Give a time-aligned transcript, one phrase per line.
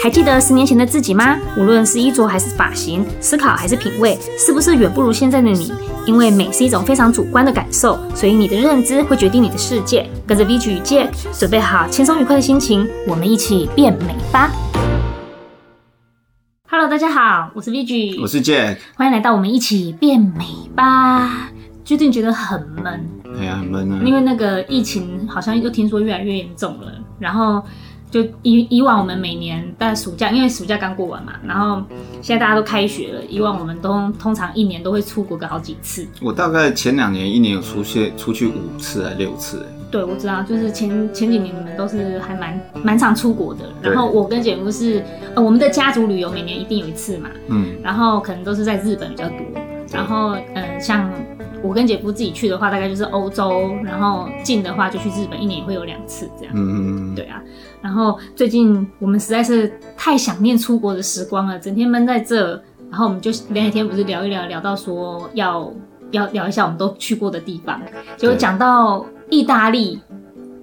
[0.00, 1.36] 还记得十年前的自己吗？
[1.56, 5.72] 无论是衣着还是发型，思考还是品味，是不是远不如现在的你？
[6.06, 10.08] 因为美是一种非常主观的感受，所以你的认知会决定你的世界。
[10.24, 14.52] 跟着 VG 与 Jack，准备好轻松愉快的心情，我们一起变美吧
[16.70, 20.44] ！Hello，大家好，我是 VG，我是 Jack，欢迎来到我们一起变美
[20.76, 21.50] 吧。
[21.84, 23.04] 最近觉得很闷，
[23.36, 24.00] 哎呀，很闷啊！
[24.04, 27.60] 因为那个疫情好像又听说越来越严重了，然后。
[28.10, 31.82] 就以以往我们每年在暑假，因为暑假刚过完嘛，然后
[32.22, 33.22] 现在大家都开学了。
[33.28, 36.06] 以往我们都通常一年都会出国个好几次。
[36.20, 39.66] 我大概前两年一年有出去出去五次还六次。
[39.90, 43.60] 对，我知道，就是前前几年你们都是还蛮蛮常出国的。
[43.82, 45.02] 然后我跟姐夫是
[45.34, 49.38] 呃我们的家族旅游每年一定有一次嘛，嗯，然后可能都是在日本比较多。
[49.92, 51.07] 然后呃像。
[51.62, 56.54] 我跟姐夫自己去的话，大概就是欧洲，然后近的话就去日本，一年也会有两次这样。
[56.56, 57.42] 嗯嗯，对啊。
[57.80, 62.50] 然后最近我们实在是太想念出国的时光了，整天闷在这，
[62.90, 65.72] 然后我们就前几天不是聊一聊，聊到说要
[66.10, 67.80] 要聊一下我们都去过的地方，
[68.16, 70.00] 结果讲到意大利，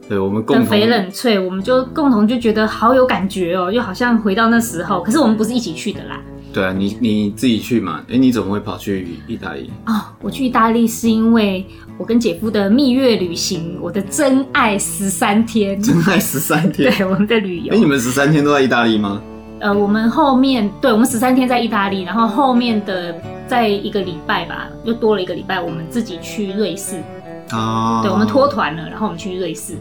[0.10, 5.02] 对，我们共同跟翡冷翠，我们就共同就觉得好有感觉哦，又好像回到那时候。
[5.02, 6.22] 可是我们不是一起去的啦。
[6.56, 8.02] 对啊，你你自己去嘛？
[8.10, 9.70] 哎，你怎么会跑去意大利？
[9.88, 11.66] 哦，我去意大利是因为
[11.98, 17.74] 我跟姐夫的蜜月旅行，我的真爱十三天，真爱十三天， 对，我们的旅游。
[17.74, 19.22] 哎，你们十三天都在意大利吗？
[19.60, 23.14] 呃，我们后面对，我们十三天在意大利，然后后面的
[23.48, 27.04] 在一个礼拜吧，又多了一个礼拜，我们自己去瑞士。
[27.52, 29.76] 哦，对，我们脱团了，然后我们去瑞士。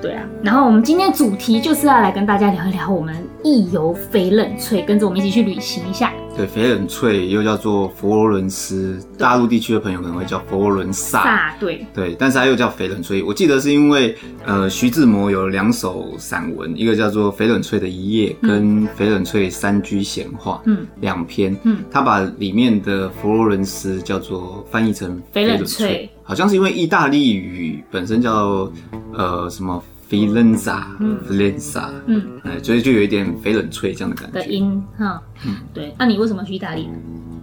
[0.00, 6.12] 对啊，然后我们今天主题就是要来跟大家聊一聊我们意游非冷翠，跟着我们一起去旅行一下。
[6.46, 11.54] 对，翡冷翠又叫做佛罗伦斯，大陆地区的朋友可能会叫佛罗伦萨。
[11.60, 13.22] 对对，但是它又叫翡冷翠。
[13.22, 26.08] 我记得是因为呃，徐志摩有两首散文，一个叫做《翡冷翠的一夜》跟《翡冷翠三居闲话》，嗯，两篇，嗯，他把里面的佛罗伦斯叫做翻译成翡冷翠。
[26.22, 28.70] 好像是因为意大利语本身叫
[29.12, 30.88] 呃什么菲伦萨，
[31.24, 34.40] 菲伦萨，嗯，哎所以就有一点翡冷翠这样的感觉。
[34.40, 35.94] 的音哈，嗯，对。
[35.96, 36.88] 那你为什么去意大利？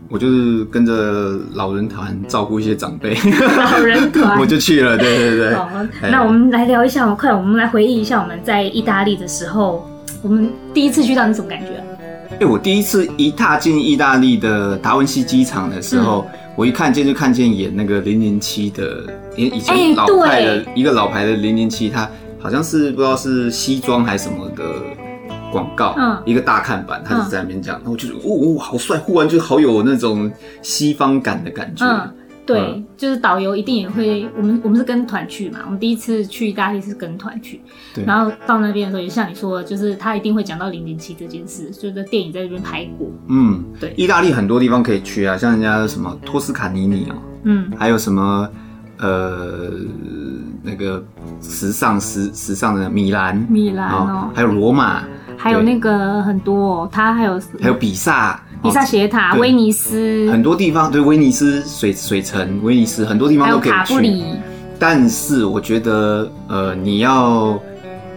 [0.10, 3.16] 我就是跟着老人团照顾一些长辈。
[3.58, 4.98] 老人团， 我就去了。
[4.98, 5.56] 对对对。
[5.56, 5.70] 好，
[6.12, 9.90] 那我们来聊一下，快，我们来回忆一下我们在意大利的时候，
[10.22, 11.82] 我们第一次去到你什么感觉？
[12.42, 16.28] 哎，我第一次一踏进意大利的达文西机场的时候。
[16.58, 19.04] 我一看见就看见演那个零零七的，
[19.36, 22.10] 以前老牌的一个老牌的零零七，他
[22.48, 24.64] 好像是不知道是西装还是什么的
[25.52, 30.32] 广告，嗯，一个大看板，他就在那边讲，然后我就觉得哦哦好帅，忽然就好有那种
[30.62, 31.86] 西方感的感觉。
[31.86, 32.10] 嗯
[32.46, 37.60] 对，嗯、就是导游一定也会，我们我们是跟团去嘛，我们第一次去意大利是跟团去，
[38.06, 43.12] 然后到那边的时候也像你说的，就是他一定会讲到零零七这件事，就是电影在这边拍过。
[43.28, 48.50] 嗯，对，意大利很多地方可以去啊，像人家什么托斯卡尼尼哦，嗯，还有什么
[49.00, 49.72] 呃
[50.64, 51.04] 那个
[51.42, 55.04] 时尚时时尚的米兰，米兰哦，还有罗马，
[55.38, 58.42] 还有那个很多，哦，他还有还有比萨。
[58.60, 63.72] 比萨斜塔、威尼斯，很多地方对，威尼斯水水城，威尼斯很多地方都可以去。
[63.72, 64.26] 卡布里。
[64.80, 67.60] 但是我觉得，呃，你要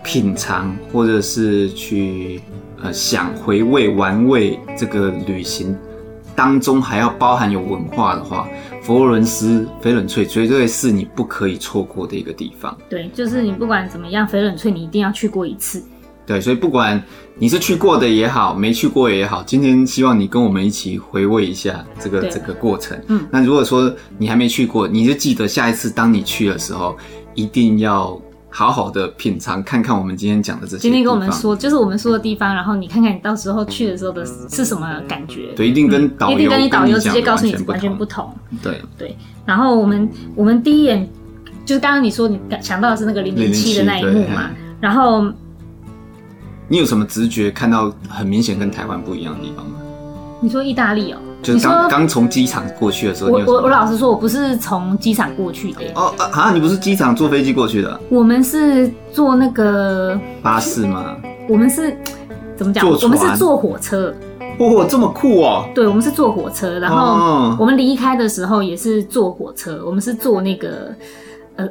[0.03, 2.41] 品尝或者是去
[2.83, 5.77] 呃想回味玩味这个旅行
[6.35, 8.49] 当中还要包含有文化的话，
[8.83, 12.77] 佛罗伦斯翡冷翠绝对是你不可以错过的一个地方。
[12.89, 15.83] 对，就是你不管怎么样，翡冷翠你一定要去过一次。
[16.27, 17.03] 对，所以不管
[17.37, 22.97] 你是去过的也好，没去过也好，今天希望你跟我们一起回味一下这个对这个过程。
[23.09, 26.97] 嗯，那如果说你还没去过，你就记得下一次当你去的时候，
[27.35, 30.83] 一定要好好的品尝，看看我们今天讲的这些。
[30.83, 35.53] 今天跟我们说，就是我们说的地方，然后你看看你到时候去的时候的是什么感觉？
[35.56, 38.31] 对，一定跟导游、嗯、一定跟你导游直接告诉你完全不同。
[38.62, 39.16] 对对，
[39.47, 41.09] 然后我们我们第一眼
[41.65, 44.50] 就是刚刚你说你想到的是那个零零七的那一幕嘛，
[44.81, 45.25] 然后。
[46.72, 49.72] 你有什么直觉看到很明显跟台湾不一样的地方吗？
[50.41, 53.31] 你说意大利哦、喔，就是刚刚从机场过去的时候。
[53.31, 55.81] 我我我老实说，我不是从机场过去的。
[55.95, 58.01] 哦啊，你不是机场坐飞机过去的？
[58.09, 61.16] 我们是坐那个巴士吗？
[61.48, 61.97] 我们是
[62.57, 62.89] 怎么讲？
[62.89, 64.15] 我们是坐火车。
[64.59, 65.65] 哦，这么酷哦！
[65.75, 69.83] 对，我们是坐火车，然后我们离开的时候也是坐火车。
[69.87, 70.95] 我们是坐那个
[71.57, 71.69] 呃。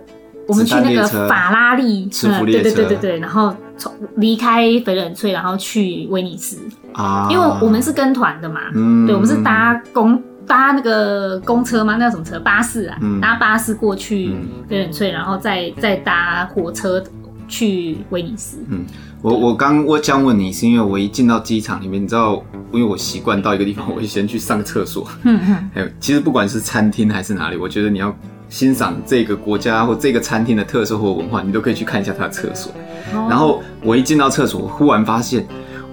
[0.47, 6.59] 我们去那个法拉利，嗯，对对对对对，然后从离开翡冷翠，然后去威尼斯
[6.93, 11.95] 啊，因为我们是跟团的嘛，嗯，对，我们是搭公搭那个公车吗？
[11.97, 12.39] 那叫什么车？
[12.39, 14.29] 巴士啊，嗯、搭巴士过去
[14.69, 17.03] 翡冷翠，然后再再搭火车
[17.47, 18.57] 去威尼斯。
[18.69, 18.85] 嗯，
[19.21, 25.07] 我我刚我想问你，是因为我一进到机场里面，你知道，因为我习惯到一个地方，我会先去上个厕所。
[25.23, 25.69] 嗯嗯。
[25.73, 28.15] 还有，其实不管是餐厅还是哪里，我觉得你要
[28.49, 32.71] 欣赏这个国家或这个餐厅的特色或文化，你都可以去看一下它的厕所。
[33.13, 33.27] 哦。
[33.29, 35.47] 然后我一进到厕所，忽然发现，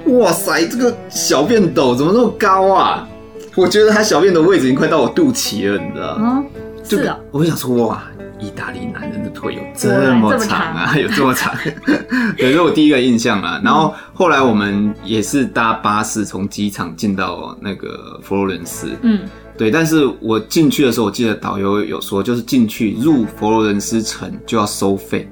[0.06, 3.08] 哇塞，这个小便斗怎么那么高啊？
[3.54, 6.44] 我觉得它小便的位置已经快到我肚脐了，你知道吗？
[6.44, 7.18] 嗯，是啊。
[7.30, 8.02] 我会想说，哇。
[8.38, 11.54] 意大利男人的腿有这么长啊，有这么长，
[12.36, 13.58] 对，这是我第一个印象啊。
[13.64, 19.20] 然后后来我们也是搭巴士从机场进到那个佛罗伦斯，嗯，
[19.56, 19.70] 对。
[19.70, 25.26] 但是我进去的时候，我记得导游有说，就是进去入佛罗伦斯城就要收费。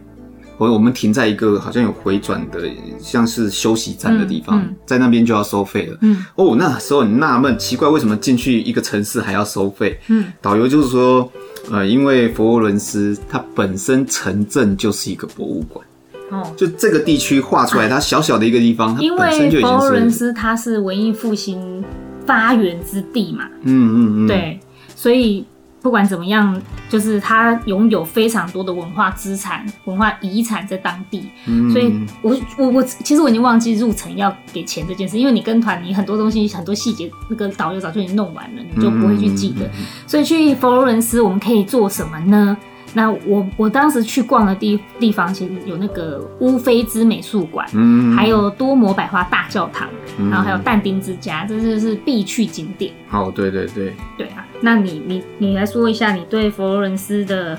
[0.57, 2.61] 我我们停在一个好像有回转的，
[2.99, 5.99] 像是休息站的地方，嗯嗯、在那边就要收费了。
[6.03, 9.99] 嗯，哦，那时候很纳闷，奇怪为什么进去一个城市还要收费？
[10.09, 11.31] 嗯，导游就是说。
[11.71, 15.83] 呃，因为佛罗伦斯它本身城镇就是一个博物馆，
[16.29, 19.63] 哦，就这个地区画出来，它小小的一个地方，它本身就已经是。
[19.63, 21.83] 因为佛罗伦斯它是文艺复兴
[22.27, 24.61] 发源之地嘛，嗯嗯嗯，对，
[24.95, 25.47] 所以。
[25.85, 26.59] 不管怎么样，
[26.89, 31.93] 就是他拥有非常多的文化资产、文化遗产在当地，嗯、所以
[32.23, 39.67] 我我我其实我已经忘记入城要给钱这件事，因为你跟团，你很多东西很多细节，那个导游早就已经弄完了，你就不会去记得。
[39.67, 42.57] 嗯、所以去佛罗伦斯我们可以做什么呢？
[42.97, 52.93] 那我我当时去逛的地地方，其实有那个乌菲兹美术馆，嗯，还有多摩百花大教堂，嗯、然后还有但丁之家，这就是必去景点。
[53.11, 57.59] 哦，对对对，对啊，那你你你来说一下你对佛罗伦斯的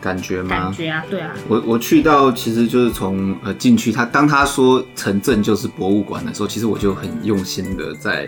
[0.00, 0.48] 感觉吗？
[0.48, 8.26] 感觉啊，对啊，我我去到其实就是从呃进去，他当他说城镇就是博物馆的时候，其实我就很用心的在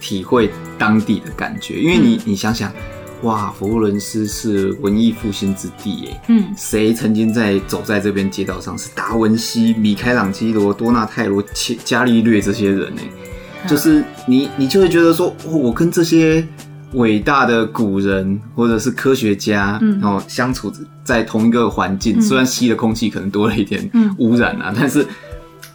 [0.00, 2.72] 体会当地的感觉，因为你、嗯、你想想。
[3.24, 6.20] 哇，佛罗伦斯是文艺复兴之地耶！
[6.28, 8.78] 嗯，谁曾经在走在这边街道上？
[8.78, 13.02] 是达文西、米开朗基罗、多纳泰罗、伽伽利略这些人呢？
[13.64, 16.46] 嗯、就是你，你就会觉得说，哦，我跟这些
[16.92, 20.70] 伟大的古人或者是科学家，嗯，然后相处
[21.02, 25.06] 在同一个环境，嗯、虽然吸的空气可能多了一点污染啊，嗯、但是。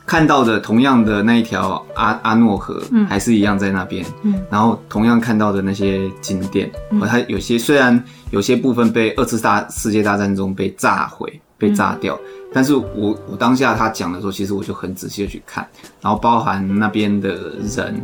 [0.09, 15.67] 看到的同样的那一条阿阿诺河，嗯，还是一样在那边，嗯，然后同样看到的那些景点，嗯，它有些虽然有些部分被二次大世界大战中被炸毁、被炸掉，嗯，但是我我当下他讲的时候，其实我就很仔细的去看，
[16.01, 18.01] 然后包含那边的人，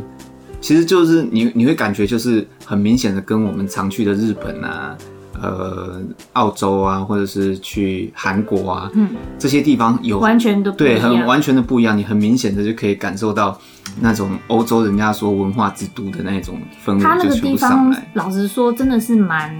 [0.60, 4.96] 其实就是你你会感觉就是很明显的跟我们常去的日本啊。
[5.42, 6.02] 呃，
[6.32, 11.96] 澳洲啊，或者是去韩国啊，嗯，这些地方有完全的不一样，对，很完全的不一样。
[11.96, 13.58] 你很明显的就可以感受到
[14.00, 17.00] 那种欧洲人家说文化之都的那种氛围。
[17.02, 19.54] 它那个地方，老实说，真的是蛮。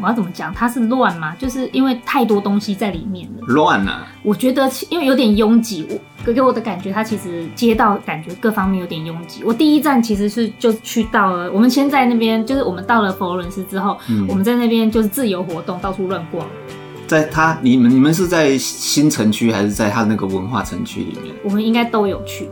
[0.00, 0.52] 我要怎么讲？
[0.52, 1.34] 它是乱吗？
[1.38, 3.46] 就是因为太多东西在里面了。
[3.46, 4.06] 乱啊！
[4.22, 5.86] 我觉得因为有点拥挤，
[6.26, 9.42] 我给我的感觉，它其实街道感觉各方面有点拥挤。
[9.44, 16.46] 我第一站其实是就去到了，我们先在那边，就是我们到了佛罗伦斯之后，嗯、我们在那边就是自由活动，到处乱逛。
[17.06, 21.34] 在它，你们你们是在新城区还是在它那个文化城区里面？
[21.44, 22.48] 我们应该都有去。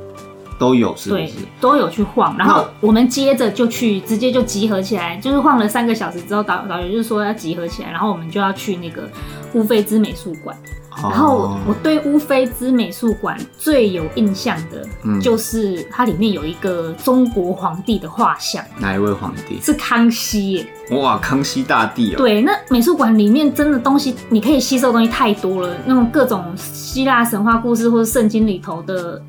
[0.58, 1.22] 都有是不是？
[1.22, 9.08] 对，都有去晃，然后我们接着就去，直接就集合起来，就是晃了三个小时之后，导导游就是说要集合起来，然后我们就要去那个
[9.54, 10.56] 乌菲兹美术馆。
[10.96, 14.86] 然后我对乌菲兹美术馆最有印象的，
[15.20, 18.64] 就是它里面有一个中国皇帝的画像。
[18.78, 19.60] 哪一位皇帝？
[19.60, 20.66] 是康熙耶。
[20.92, 22.18] 哇，康熙大帝哦。
[22.18, 29.20] 对，那美术馆里面真的东西，你可以吸收的东西太多了，那种各种希腊神话故事或者圣经里头的。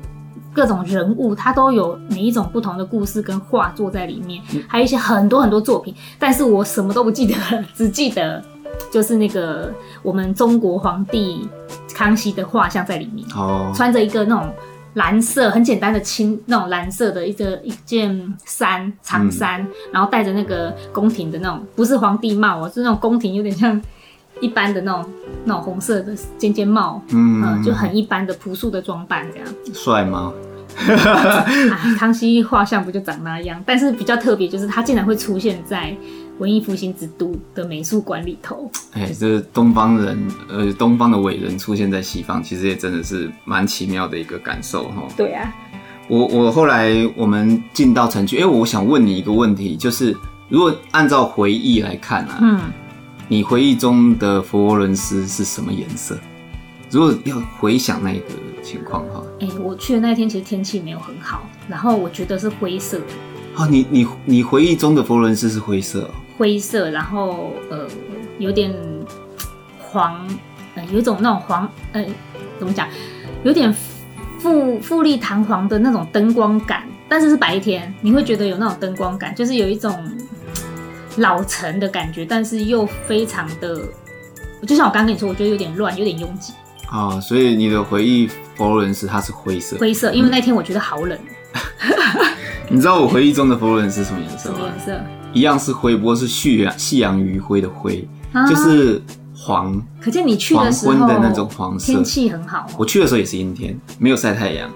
[0.56, 7.34] 各种人物，他都有每一种不同的故事跟画作在里面，还有一些很多很多作品，但是我什么都不记得，
[7.74, 8.42] 只记得
[8.90, 9.70] 就是那个
[10.02, 11.46] 我们中国皇帝
[11.94, 14.50] 康熙的画像在里面，哦，穿着一个那种
[14.94, 23.78] 蓝色很简单的青那种蓝色的一个一件衫长衫，嗯、然后戴着那个宫廷的那种不是皇帝帽哦，是那种宫廷有点像
[24.40, 25.12] 一般的那种
[25.44, 30.32] 那种红色的尖尖帽，嗯、呃，就很一般的朴素的装扮这样，帅吗？
[31.98, 33.62] 康熙画像不就长那样？
[33.64, 35.96] 但是比较特别，就是他竟然会出现在
[36.38, 38.70] 文艺复兴之都的美术馆里头。
[38.92, 40.18] 哎，这东方人，
[40.50, 45.02] 呃，东方的伟人出现在西方，其实也真的是蛮奇妙的一个感受哈。
[45.16, 45.50] 对啊，
[46.08, 50.14] 我我后来我们进到城区，哎，我想问你一个问题，就是
[50.50, 52.60] 如果按照回忆来看啊，嗯，
[53.28, 56.16] 你回忆中的佛罗伦斯是什么颜色？
[56.90, 58.26] 如果要回想那个
[58.62, 63.04] 情况哈，哎、欸，我去的那天其实天气没有很好，然后我觉得是灰色的。
[63.56, 66.10] 哦，你你你回忆中的佛罗伦斯是灰色、哦？
[66.38, 67.88] 灰色，然后呃，
[68.38, 68.72] 有点
[69.80, 70.24] 黄，
[70.76, 72.06] 呃，有一种那种黄，呃，
[72.60, 72.86] 怎么讲？
[73.42, 73.74] 有点
[74.38, 79.92] 富富丽堂皇的那种灯光感，但是是白天，你会觉得有那种灯光感，就是有一种
[81.16, 83.80] 老城的感觉，但是又非常的，
[84.66, 86.52] 就像我刚跟你说，我觉得有点乱，有点拥挤
[86.88, 87.20] 啊。
[87.20, 91.18] 所以你的回忆佛罗伦斯它是灰色，灰色，因为那天我觉得好冷。
[92.68, 94.56] 你知道我回忆中的佛罗伦斯什么颜色吗？
[94.56, 95.04] 什么颜色？
[95.32, 99.02] 一样是灰，不过是夕阳夕阳余晖的灰，啊、就是。
[99.38, 102.66] 黄，可见你去的时候黄昏的那种黄色，天气很好。
[102.78, 104.68] 我去的时候也是阴天，没有晒太阳。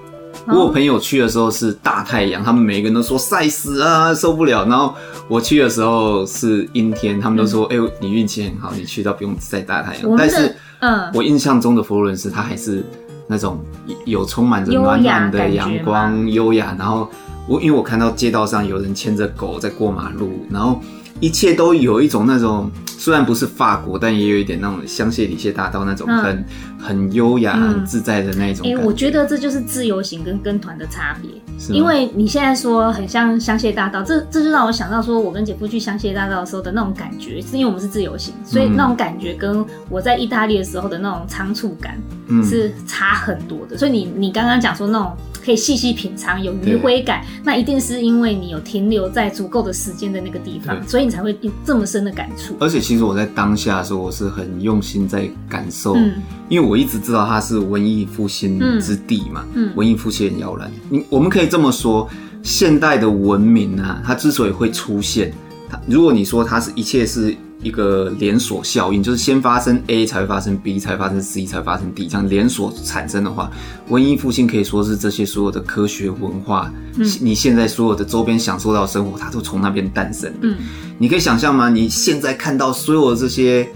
[0.50, 4.66] 不过我朋友去的时候是大太阳，他们每个人都说晒死啊，受不了。
[4.66, 4.94] 然后
[5.28, 12.84] 我去的时候是阴天，他们都说：“哎、欸，你运气很好，你去到不用晒大太阳。”但是，嗯，我印象中的佛罗伦斯，它还是
[13.28, 13.64] 那种
[14.04, 16.74] 有充满着暖暖的阳光，优雅。
[16.76, 17.08] 然后
[17.46, 20.80] 我因为我看到街道上有人牵着狗在过马路，然后
[21.20, 22.70] 一切都有一种那种。
[23.00, 26.44] 虽然不是法国，但也有一点那种香榭里谢大道那种很、嗯、
[26.78, 28.66] 很优雅、嗯、很自在的那种。
[28.66, 31.30] 哎、欸，我觉得这就是自由行跟跟团的差别。
[31.74, 41.98] 因为你现在说很像香榭大道，这这就让我想到说，我跟姐夫去香榭大道的时候的那种感觉，是因为我们是自由行，所以那种感觉跟我在意大利的时候的那种仓促感
[42.44, 43.76] 是差很多的。
[43.76, 45.16] 嗯、所以你你刚刚讲说那种。
[45.44, 52.56] 可以细细品尝，有余晖感，那一定是因为你有停留在足够的时间的那个地方，所以你才会有这么深的感触。
[52.60, 56.14] 而且其实我在当下的时候，我是很用心在感受，嗯、
[56.48, 60.70] 因为我一直知道它是文艺复兴之地嘛，嗯、文艺复兴很摇篮。
[60.88, 62.08] 你我们可以这么说，
[62.42, 65.32] 现代的文明啊，它之所以会出现，
[65.68, 67.34] 它如果你说它是一切是。
[67.62, 73.50] 一个连锁效应，就是先发生 A 才会发生 B，才会发生 C，才会发生 D，这样连锁产生的话，
[73.88, 80.48] 文艺复兴可以说是这些所有的科学文化，嗯、你现在所有的周边享受到的生活，它都从那边诞生的。
[80.48, 80.56] 嗯，
[80.98, 81.68] 你可以想象吗？
[81.68, 83.68] 你现在看到所有的这些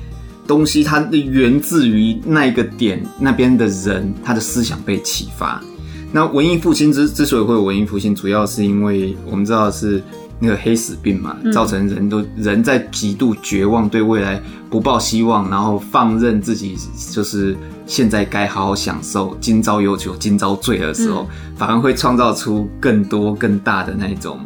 [0.46, 5.62] 东西，它源自于那一个点，那边的人，他的思想被启发。
[6.10, 10.02] 那文艺复兴之之所以会有文艺复兴，主要是因为我们知道是。
[10.44, 16.76] 那个黑死病嘛，造成人都人在极度绝望，对未来不抱希望，然后放任自己，
[17.10, 24.38] 就是现在该好好享受，今朝有酒今朝醉的时候，反而会创造出更多更大的那种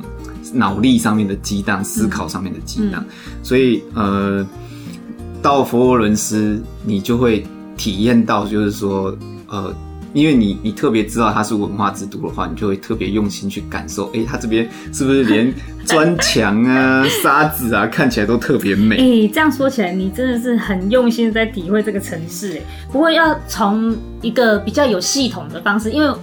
[0.52, 3.04] 脑力上面的激荡，思考上面的激荡。
[3.42, 4.46] 所以呃，
[5.42, 7.44] 到佛罗伦斯，你就会
[7.76, 9.16] 体验到，就是说
[9.48, 9.74] 呃。
[10.12, 14.06] 因为你你特别知道它是文化之都的话，你就会特别用心去感受。
[14.08, 15.52] 哎、欸，它这边是不是连
[15.84, 18.96] 砖墙啊、沙子啊，看起来都特别美？
[18.96, 22.54] 哎、欸，这样说起来，你真的是很用心在体会这个城市。
[22.54, 22.60] 哎，
[22.90, 26.14] 不过要从一个比较有系统的方式，因为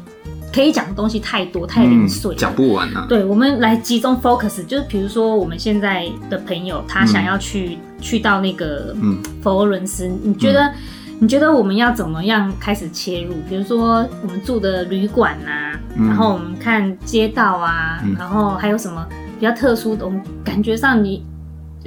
[0.52, 3.06] 可以讲的东西太多太零碎，讲、嗯、不完啊。
[3.08, 10.74] 对，我们来集中 focus，就是比如说我们现在的朋友，他想要去、嗯、去到那个嗯佛罗伦斯，你觉得？
[11.18, 13.34] 嗯你觉得我们要怎么样开始切入？
[13.50, 19.08] 比如说我们住的旅馆啊，嗯、然后我们看街道啊，嗯、然后还有什么
[19.40, 20.04] 比较特殊的？
[20.04, 21.26] 我们感觉上你，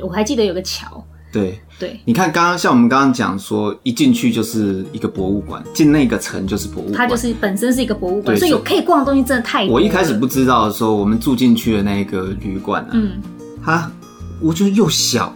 [0.03, 1.05] 我还记得有个桥。
[1.31, 9.75] 对对，对你看刚刚像我们刚刚讲说，一进去就是一个博物馆，进那个城就是博物馆，它就是本身是一个博物馆，所以有可以逛的东西真的太多。
[9.75, 13.21] 我一开始不知道的时候，我们住进去的那个旅馆啊，嗯，
[13.63, 13.91] 它
[14.41, 15.31] 我觉得又小。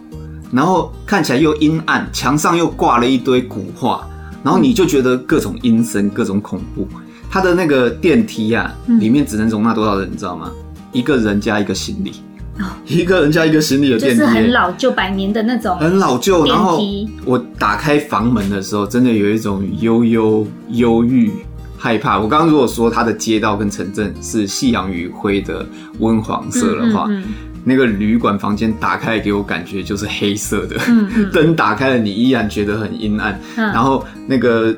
[0.52, 4.06] 然后看起来又阴暗，墙上又挂了一堆古画，
[4.44, 6.87] 然后你就觉得各种阴森、各种恐怖。
[7.30, 10.52] 它的那个电梯啊，嗯、里面只能容纳多少人，你知道吗？
[10.92, 12.12] 一个人加一个行李，
[12.59, 16.44] 哦、一个人加一个行李的电梯，就是很老旧、百年的那种，很老旧。
[16.44, 16.78] 然后
[17.25, 21.30] 我打开房门的时候，真的有一种悠悠、忧郁、
[21.78, 22.18] 害怕。
[22.18, 25.64] 我刚刚如果说它的街道跟城镇是夕阳余晖的
[26.00, 27.06] 温黄色的话。
[27.09, 27.32] 嗯嗯嗯
[27.64, 30.76] 那个旅馆房间打开给我感觉就是黑色的，
[31.33, 34.75] 灯、打开了你依然觉得很阴暗，嗯、然后那个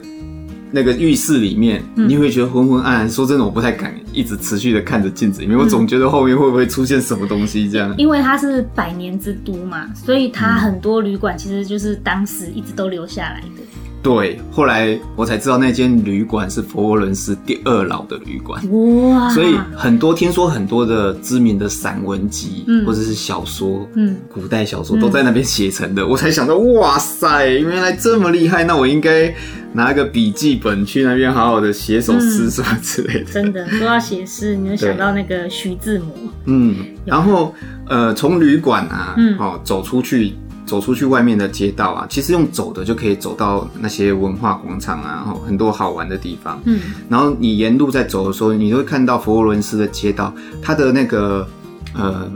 [0.70, 3.08] 那个浴室里面你会觉得昏昏暗暗。
[3.08, 7.94] 说真的，我不太敢一直持续的看着镜子里面，我总觉得后面会不会出现什么东西这样。
[7.96, 13.62] 因为它是百年之都嘛，所以它很多旅馆其实就是当时一直都留下来的。
[14.04, 18.62] 对，后来我才知道那间旅馆是佛罗伦斯第二老的旅馆。
[18.70, 19.30] 哇！
[19.30, 26.02] 所以很多听说很多的知名的散文集，嗯、或者是小说，嗯，古代小说都在那边写成的。
[26.02, 28.62] 嗯、我才想到，哇塞，原来这么厉害！
[28.64, 29.34] 那我应该
[29.72, 33.32] 拿个笔记本去那边好好的写首诗什么之类的。
[33.32, 36.08] 真的，说到写诗， 你就想到那个徐志摩。
[36.44, 37.54] 嗯，然后
[37.88, 40.34] 呃，从旅馆啊，嗯，哦，走出去。
[40.66, 46.60] 走出去外面的街道啊，其实用走的就可以走到那些文化广场啊，然后很多好玩的地方。
[46.64, 51.46] 嗯，然后你沿路在走的时候，你就会看到佛罗伦斯的街道，它的那个
[51.94, 52.30] 呃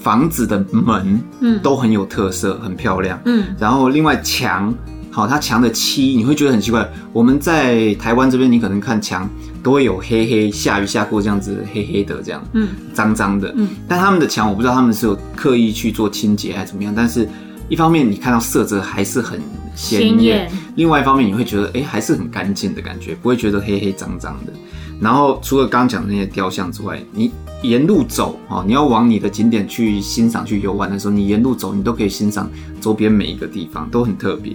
[0.00, 3.18] 房子的门，嗯，都很有特色，很漂亮。
[3.24, 4.72] 嗯，然后另外墙，
[5.10, 6.88] 好，它墙的漆你会觉得很奇怪。
[7.12, 9.28] 我们在台湾这边，你可能看墙
[9.62, 17.26] 都会有黑黑下雨下过这样子黑黑的这样，嗯，脏脏的，嗯，但他们的墙我不知道他们是有刻意去做清洁还是怎么样，但是
[17.68, 19.40] 一方面你看到色泽还是很
[19.74, 24.52] 鲜艳，另外一方面你会觉得哎、欸、还是很干净的感觉，不会觉得黑黑脏脏的。
[25.00, 32.48] 然后除了刚刚讲的那些雕像之外，你沿路走啊，你要往你的景点去欣赏、去游玩的时候，你沿路走，你都可以欣赏
[32.80, 34.52] 周边每一个地方，都很特别。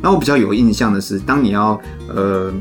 [0.00, 2.52] 那我比较有印象的是，当你要呃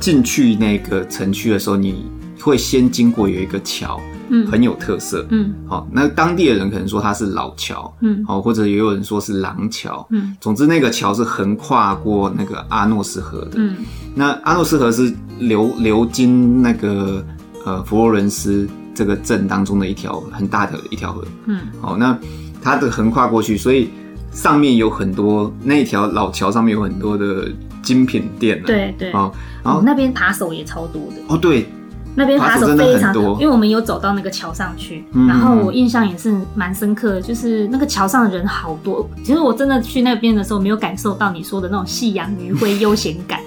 [0.00, 2.06] 进去那个城区的时候，你
[2.40, 4.00] 会先经过有一个桥。
[4.28, 5.26] 嗯，很有特色。
[5.30, 10.06] 嗯，好，那当地的人可能说它是老桥，嗯，好，或者也有人说是廊桥。
[10.10, 13.52] 嗯，总之那个桥是横跨过那个阿诺斯河的。
[13.54, 13.76] 嗯，
[14.14, 17.24] 那阿诺斯河是流流经那个
[17.64, 21.24] 呃佛罗伦斯这个镇当中的一条很大的一条河。
[21.46, 22.18] 嗯，好，那
[22.62, 23.90] 它的横跨过去，所以
[24.32, 27.48] 上面有很多那条老桥上面有很多的
[27.82, 28.62] 精品店。
[28.64, 29.12] 对对。
[29.12, 31.16] 哦，然后那边扒手也超多的。
[31.28, 31.66] 哦，对。
[32.14, 39.08] 那边扒手非常多，因为我们有走到那个桥上去，嗯、然后我印象也是蛮深刻的，就是那个桥上的人好多。
[39.24, 43.40] 其实我真的去那边的时候，没有感受到你说的那种夕阳余晖悠闲感。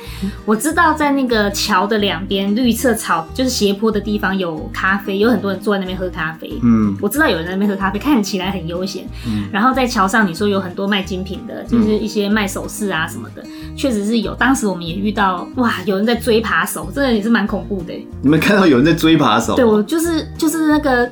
[0.45, 6.51] 我知道在那个桥的两边绿色草，就是斜坡的地方有咖啡，有很多人坐在那边喝咖啡。
[6.61, 9.05] 嗯，我知道有人在那边喝咖啡，看起来很悠闲。
[9.25, 13.43] 嗯，然后在桥上，你说有很多卖精品的，就是一些卖首饰啊什么的，
[13.77, 14.35] 确实是有。
[14.35, 17.93] 当时我们也遇到，哇，有人在追扒手，真的也是蛮恐怖的。
[18.21, 18.56] 你们看。
[18.65, 21.05] 有人在追扒手，对，我就是就是那个，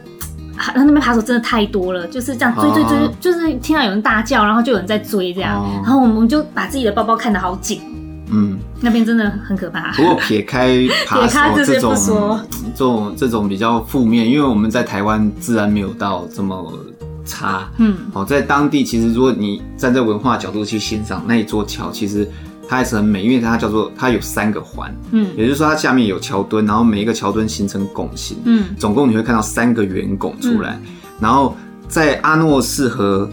[0.55, 7.81] 他那边扒手真的太多了，就是这样追追追，哦、就是听到有人大叫，然后就有人在追这样，哦、然后我们就把自己的包包看得好紧，
[8.31, 9.91] 嗯，那边真的很可怕。
[9.93, 11.95] 不过撇开扒手这种
[12.73, 16.73] 这种这种比较负面，因为我们在台湾自然没有到这么
[17.25, 22.27] 差，嗯，好，在当地其实如果你站在文化角度去欣赏那一座桥，其实。
[22.67, 31.55] 它还是很美，因为它叫做它有三个环，嗯，也就是说它下面有桥墩，然后每一个桥墩形成拱形，嗯，总共你会看到三个圆拱出来，嗯、然后
[31.87, 33.29] 在阿诺斯河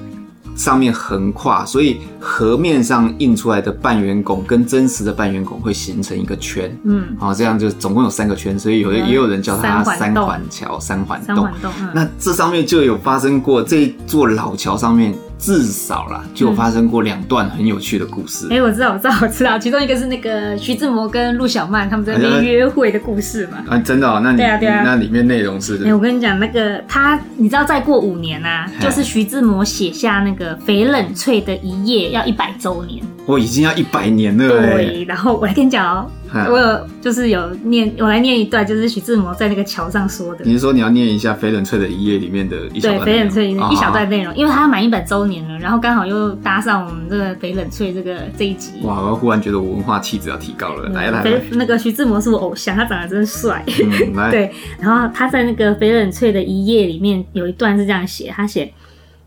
[0.55, 11.49] 上面横跨，所以河面上印出来的半圆拱跟真实的半圆拱会形成一个圈，嗯，好，这样就总共有三个圈，所以有的也有人叫它三环桥、三环洞。
[11.63, 15.15] 嗯、那这上面就有发生过这座老桥上面。
[15.43, 18.47] 至少啦，就发生过两段很有趣的故事。
[18.47, 23.59] 哎、嗯欸，我知道，我知道，我知道，其中一个是那个徐志摩跟陆小曼他们在那边约会的故事嘛。
[23.69, 24.21] 啊，真的哦？
[24.23, 25.75] 那你对啊，对啊，那里面内容是？
[25.83, 33.03] 哎、欸，我跟你讲，那个他，你知道，再过五年啊，就是徐志摩写下那个翡冷翠的一夜要一百周年。
[33.27, 34.49] 我已经要一百年了。
[34.49, 36.11] 对，然后我来跟你讲哦。
[36.49, 40.43] 我有就是有念，我来念一段，就是徐志摩在那个桥上说的。
[40.47, 43.05] 你是说你要念一下《翡冷翠的一夜》里面的一小段？
[43.05, 48.81] 对，《翡冷翠》一小段内容，因为他要满一百周年了，然后刚好又搭上我们这个《翡冷翠》这个这一集。
[48.85, 48.99] 哇！
[49.03, 50.89] 我忽然觉得我文化气质要提高了。
[50.89, 53.63] 来来来，那个徐志摩是我偶像，他长得真帅。
[53.67, 54.31] 嗯，来。
[54.33, 58.73] 对，然后他在那个《翡冷翠的一夜》里面有一段是这样写，他写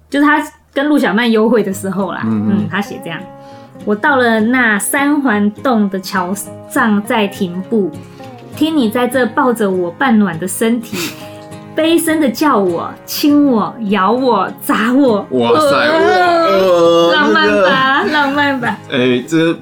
[0.10, 3.21] 就是他跟陆小曼幽会的时候啦，嗯，嗯，他写这样。
[3.83, 6.33] 我到了那三环洞的桥
[6.69, 7.91] 上，在停步，
[8.55, 11.11] 听你在这抱着我半暖的身体，
[11.75, 15.25] 悲声的叫我，亲我，咬我，砸我。
[15.31, 18.77] 哇塞，呃、浪漫吧，这个、浪漫吧。
[18.91, 19.55] 哎、欸，这。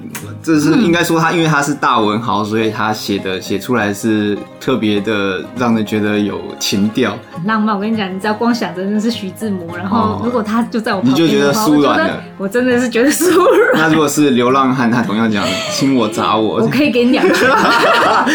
[0.44, 7.74] 这是应该说他，因为他是大文豪，所以他写的写出来是特别的，让人觉得有情调，很浪漫。
[7.74, 12.22] 我跟你讲，你只要光想着那是徐志摩，然后如果他就在我旁边，你就觉得酥软了。
[12.36, 13.72] 我真的是觉得酥软。
[13.74, 17.46] 那如果是流浪汉，他同样讲亲我砸我，我可以给你两句。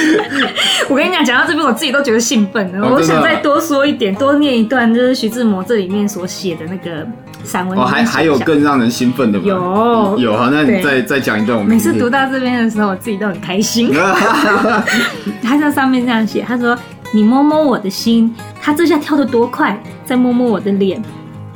[0.90, 2.90] 我跟你讲，讲到这边，我自己都觉得兴奋了。
[2.92, 7.06] 我想再多说一点，多念一段，就是徐志摩这里面所写的那个
[7.44, 7.78] 散文。
[7.78, 9.46] 哦，还还有更让人兴奋的吗？
[9.46, 11.99] 有有，好，那你再再讲一段，我们每次。
[12.00, 13.94] 读到这边的时候，我自己都很开心。
[15.44, 16.78] 他在上面这样写，他说
[17.12, 21.04] ：“你摸摸我的心，他这下跳得多快；再摸摸我的脸，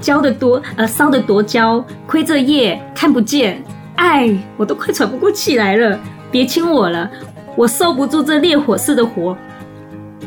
[0.01, 1.83] 焦得多，呃，烧得多焦。
[2.05, 3.63] 亏这夜看不见，
[3.95, 5.97] 哎，我都快喘不过气来了。
[6.29, 7.09] 别亲我了，
[7.55, 9.37] 我受不住这烈火似的火。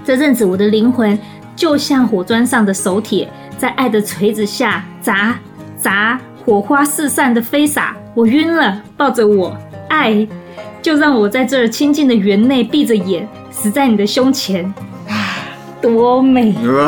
[0.04, 1.18] 这阵子我的灵魂
[1.54, 5.36] 就像火砖上的手铁，在爱的锤子下砸
[5.76, 7.94] 砸，火花四散的飞洒。
[8.14, 9.54] 我晕了，抱着我。”
[9.88, 10.26] 爱，
[10.82, 14.72] 就让我在这儿清静的园内闭着眼，死在你的胸前，
[15.80, 16.54] 多美！
[16.62, 16.78] 有没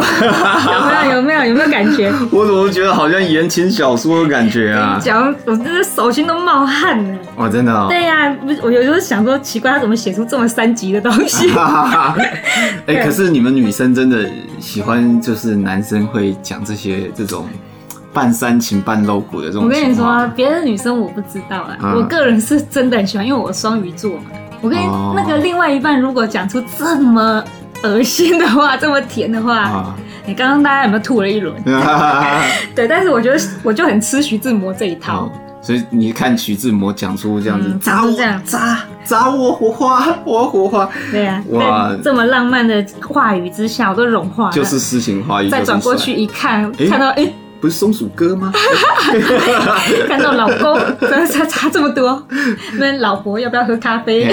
[1.13, 1.17] 有？
[1.17, 1.45] 有没有？
[1.45, 2.13] 有没有感觉？
[2.31, 4.99] 我怎么觉得好像言情小说的感觉啊？
[5.01, 7.19] 讲，我真的手心都冒汗了。
[7.37, 7.87] 哇，真的哦？
[7.89, 11.51] 对呀、啊，我有时候想说，奇怪，他怎么写出这么三级的东西？
[12.87, 17.47] 哎、欸，可是你们女生真的喜欢，就是男生会讲这些这种。
[18.19, 21.79] 半煽情半露骨的这种，我跟你说，别的女生我不知道啦。
[21.81, 24.23] 嗯、我个人是真的很喜欢，因为我双鱼座嘛。
[24.61, 27.41] 我跟你那个另外一半如果讲出这么
[27.85, 29.95] 恶心的话， 这么甜的话，哦、
[30.27, 31.55] 你刚刚大家有没有吐了一轮？
[32.75, 35.27] 对，但是我觉得我就很吃徐志摩这一套。
[35.27, 44.53] 哦所以你看徐志摩讲出这样子，砸、嗯、这样砸砸我火花， 我火花，对呀、啊，哇，这么浪漫的话语之下，我都融化了。
[44.53, 45.51] 就是诗情画意。
[45.51, 48.53] 再转过去一看，欸、看到哎，欸、不是松鼠哥吗？
[50.09, 50.79] 看到老公，
[51.31, 52.27] 差差这么多，
[52.79, 54.25] 那老婆要不要喝咖啡？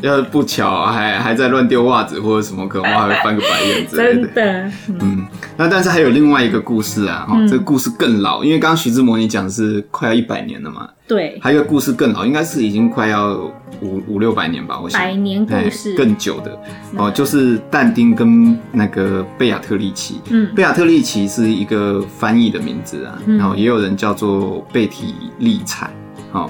[0.00, 4.28] 要是不巧还还在乱丢袜子或者什么，可能我还会翻个白眼之类的。
[4.28, 5.26] 真的，嗯，
[5.56, 10.88] 那但是还有另外一个故事啊，哈、嗯，这个故事更老，因为刚刚徐志摩你讲的是快要一百年了嘛。
[11.06, 11.38] 对。
[11.42, 13.34] 还有一个故事更老，应该是已经快要
[13.80, 15.00] 五五六百年吧，我想。
[15.00, 15.94] 百年故事。
[15.94, 16.58] 更久的
[16.96, 20.20] 哦，就是但丁跟那个贝亚特利奇。
[20.30, 20.48] 嗯。
[20.54, 25.90] 贝亚特利奇是一个翻译的名字啊，然后也有人叫做贝提丽彩，
[26.32, 26.48] 哦，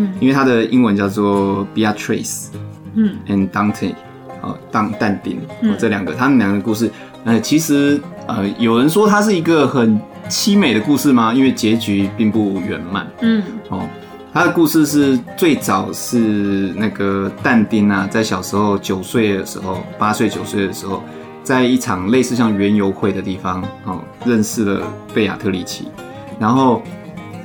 [0.00, 2.46] 嗯，因为它的英文叫做 Beatrice。
[2.94, 3.94] 嗯，and Dante，
[4.42, 6.90] 哦，当但丁，哦，这两个，他们两个故事，
[7.24, 9.96] 呃，其实，呃，有人说它是一个很
[10.28, 11.32] 凄美的故事吗？
[11.32, 13.06] 因为结局并不圆满。
[13.20, 13.88] 嗯，哦，
[14.34, 21.00] 他的故事是最早是那个但丁啊，在小时候九岁的时候，八岁九岁的时候，
[21.44, 24.82] 在一场类似像园游会的地方，哦，认识了
[25.14, 25.86] 贝亚特丽奇，
[26.40, 26.82] 然后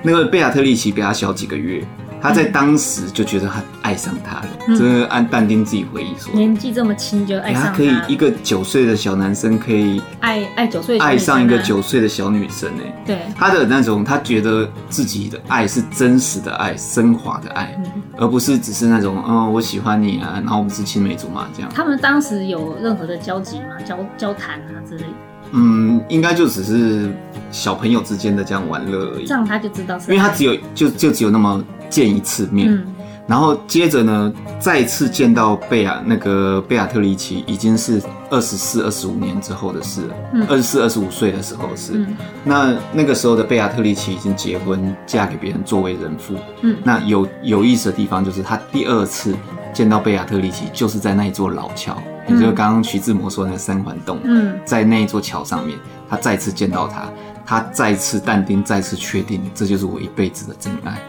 [0.01, 1.85] 那个贝亚特丽奇比他小几个月。
[2.21, 12.83] 他在当时就觉得很爱上他了，这是按但丁自己回忆说，年纪这么轻就爱上她，他可以一个九岁的小男生可以爱爱九岁爱上一个九岁的小女生呢？
[13.05, 17.79] 对，他的那种他觉得自己的爱是真实的爱，升华的爱，
[18.17, 21.71] 而不是只是那种嗯我喜欢你啊，然后我们是青梅竹马这样。
[21.73, 23.75] 他们当时有任何的交集吗？
[23.85, 25.09] 交交谈啊之类的？
[25.51, 27.13] 嗯，应该就只是
[27.51, 29.27] 小朋友之间的这样玩乐而已。
[29.27, 31.63] 这样他就知道是，因为他只有就就只有那么。
[31.89, 32.85] 见一次面，嗯、
[33.27, 40.15] 然后接着呢，再次见到贝亚那个贝亚特里奇，已经是二十四、二十五年之后的事了。
[40.49, 41.93] 二十四、二十五岁的时候是。
[41.93, 46.35] 嗯、那那个时候的贝亚特里奇已经结婚，嫁给别人作为人妇。
[46.61, 49.35] 嗯，那有有意思的地方就是，他第二次
[49.73, 54.19] 见到贝亚特里奇，就是在那一座老桥，也就是刚刚徐志摩说的那个三环洞。
[54.23, 55.77] 嗯，在那一座桥上面，
[56.09, 57.09] 他再次见到他，
[57.45, 60.99] 他再次淡定再次确定，这就是我一辈子的真爱。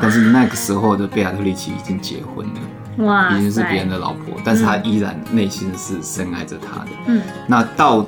[0.00, 6.90] 但是那个时候的贝亚特丽奇已经结婚了，哇，已经是别人的老婆，嗯、但是他依然内心是深爱着他的。
[7.06, 8.04] 嗯，那到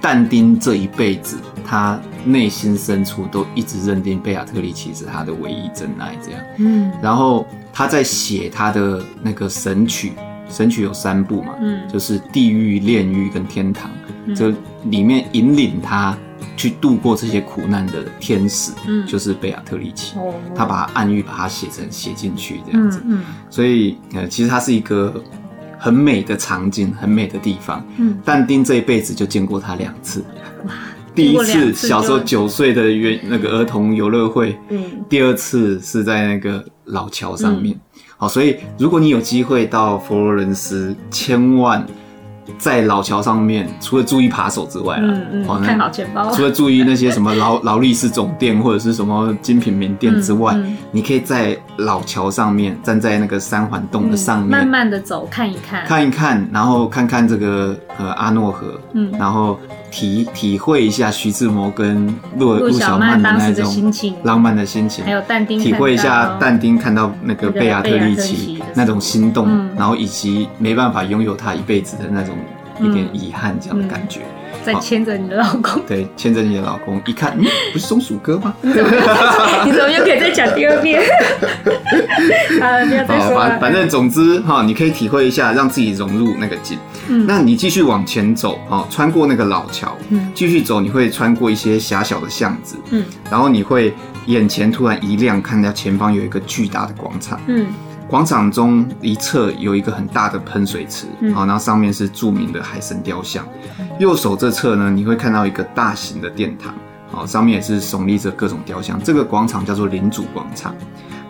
[0.00, 6.40] 但丁这一辈子，他内心深处都一直认定贝亚特丽奇是他的唯一真爱，这样。
[6.58, 10.12] 嗯，然后他在写他的那个神曲，
[10.48, 13.90] 神曲有三部嘛，嗯，就是地狱、炼狱跟天堂，
[14.34, 16.16] 这、嗯、里面引领他。
[16.56, 25.22] 去度过这些苦难的天使，嗯，就是贝亚特丽奇，哦，他把暗喻把它写成写进去这样子，嗯，嗯，所以呃，其实它是一个
[25.78, 30.24] 很美的场景，很美的地方，嗯，但丁这一辈子就见过他两次，
[30.66, 30.72] 哇，
[31.14, 37.78] 第一次小时候九岁的园那个儿童游乐会，嗯，第二次是在那个老桥上面，
[38.16, 41.86] 好，嗯，所以如果你有机会到佛罗伦斯，千万。
[42.58, 46.30] 在老桥上面，除了注意扒手之外啦，嗯嗯，看好钱包。
[46.32, 59.58] 除了注意那些什么劳劳力士总店或者是什么精品名店之外，嗯嗯、你可以在老桥上面站在那个三环洞的上面，慢慢的走，看一看，看一看，然后看看这个呃阿诺河，嗯，然后
[59.90, 63.92] 体体会一下徐志摩跟陆陆小曼的那种
[64.24, 72.32] 浪漫的心情，还有但丁，体会一下但丁看到那个贝亚特丽奇那种心动，嗯、然后以及没办法拥有他一辈子的那种。
[72.80, 74.20] 一点遗憾这样的感觉，
[74.64, 78.54] 在牵着你的老公，对，牵着你的老公，一看，嗯，不是松鼠哥吗？
[78.62, 81.02] 你怎么又可以再讲第二遍？
[82.60, 83.58] 啊，不要再说了。
[83.60, 86.78] 反正总之哈，你可以体会一下，让自己融入那个景。
[87.08, 93.92] 嗯，那你继续往前走，哈，穿过那个老桥，嗯，继续走，你会穿过一些狭小的巷子，嗯，然后你会
[94.26, 97.66] 眼前突然一亮，看到前方有一个巨大的广场，嗯。
[98.12, 103.42] 广场中一侧有一个很大的喷水池，好，然后上面是著名的海神雕像。
[103.98, 106.74] 右手这侧呢，你会看到一个大型的殿堂，
[107.10, 109.02] 好，上面也是耸立着各种雕像。
[109.02, 110.74] 这个广场叫做领主广场。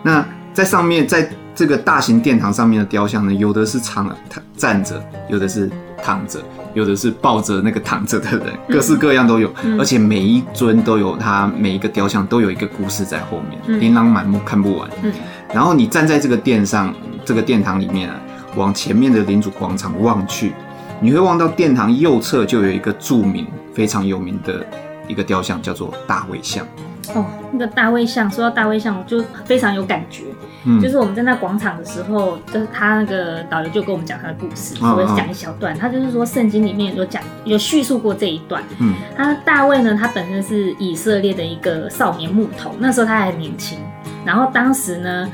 [0.03, 5.71] 那在上面，在这个大型殿堂上面的雕像呢，有的是躺躺站着，有的是
[6.03, 6.41] 躺着，
[6.73, 9.49] 有的是抱着那个躺着的人，各式各样都有。
[9.79, 14.89] 而且每一尊都有它，每一个雕像都有一个故事在后面，琳琅满目，看不完。
[15.53, 18.19] 然后你站在这个殿上，这个殿堂里面啊，
[18.55, 20.53] 往前面的领主广场望去，
[20.99, 24.65] 你会望到殿堂右侧就有一个著名、非常有名的
[25.07, 26.65] 一个雕像，叫做大卫像。
[27.13, 30.23] 哦，那个大卫像，说到大卫像，我就非常有感觉。
[30.65, 35.77] 嗯，就是我们在那广场的时候，就是他那个导游就跟我们讲他的故事，我会讲一小段。
[35.77, 38.63] 他就是说，圣经里面有讲，有叙述过这一段。
[38.79, 43.77] 嗯，他大卫呢，他本身是以色列的一个少年牧童，那时候他还年轻。
[44.25, 45.29] 然后当时呢，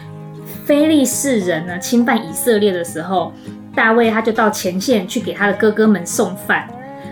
[0.69, 3.33] 非利士人呢侵犯以色列的时候，
[3.73, 6.67] 大卫他就到前线去给他的哥哥们送饭。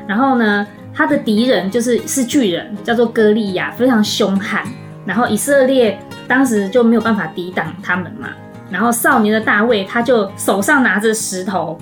[0.08, 4.64] 然后呢，他的敌人就是是巨人，叫做歌利亚，非常凶悍。
[5.08, 8.30] 然后以色列当时就没有办法抵挡他们嘛。
[8.70, 11.80] 然后少年的大卫他就手上拿着石头，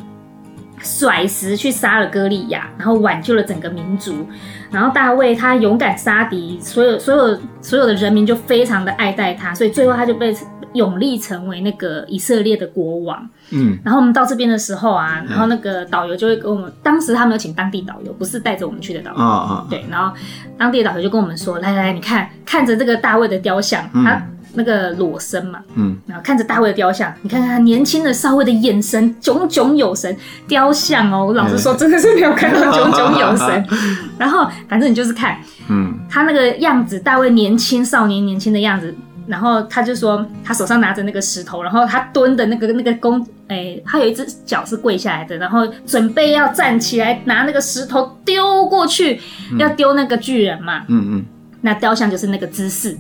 [0.86, 4.26] 甩石去杀了歌利亚，然后挽救了整个民族。
[4.72, 10.34] 然后大卫他勇敢杀敌，所有所有所有的人民就非常的爱戴他，所以最后他就被。
[10.76, 13.30] 永立成为那个以色列的国王。
[13.52, 19.18] 嗯，然后我们到这边的时候啊，然后那个导游就会跟我们，当时他们有请当地导游，不是带着我们去的导游。
[19.18, 20.14] 啊啊，对，然后
[20.58, 24.22] 当地的导游就跟我们说：“来来来，你看，看着这个大卫的雕像，他
[24.56, 30.16] 那个裸身嘛，嗯，然后看着大卫的雕像，你看看他年轻的少尉的眼神炯炯有神。
[30.48, 33.66] 雕像哦，我老实说，真的是没有看到炯炯有神。
[34.18, 35.38] 然后反正你就是看，
[35.70, 38.96] 嗯，他那个样子，大卫年轻少年年轻的样子。”
[39.28, 49.20] 然后他就说，他手上拿着那个石头，然后他蹲的那个那个弓，哎，他有一只脚是跪下来的，然后准备要站起来拿那个石头丢过去，
[49.52, 50.84] 嗯、要丢那个巨人嘛。
[50.90, 51.26] 嗯嗯。
[51.62, 52.96] 那雕像就是那个姿势。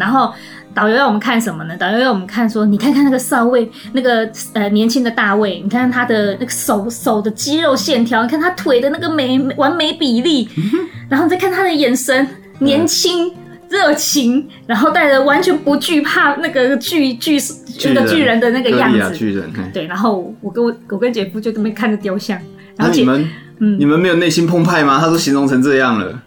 [0.00, 0.32] 然后
[0.74, 1.76] 导游要我们看什么呢？
[1.76, 10.62] 导游要我们看说，你看看那个少尉，那个呃年轻的大卫，你看看他的那个手手的肌肉线条，你看他腿的那个美完美比例，嗯、
[11.08, 12.26] 然后再看他的眼神，
[12.58, 13.28] 年轻。
[13.28, 13.34] 嗯
[13.70, 17.38] 热情，然后带着完全不惧怕那个巨巨
[17.84, 19.86] 那个巨人的那个样子，巨人，对。
[19.86, 22.36] 然后我跟我我跟姐夫就这么看着雕像，
[22.76, 23.28] 然后你们
[23.60, 24.98] 嗯，你们没有内心澎湃吗？
[24.98, 26.20] 他都形容成这样了，